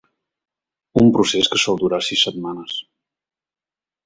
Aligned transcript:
Un 1.01 1.11
procés 1.17 1.49
que 1.51 1.59
sol 1.65 1.77
durar 1.83 2.01
sis 2.09 2.25
setmanes. 2.29 2.79